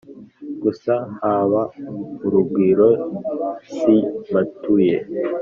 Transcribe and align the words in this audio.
gusa 0.63 0.93
haba 1.21 1.61
urugwiro 2.25 2.89
simatuye 3.75 4.97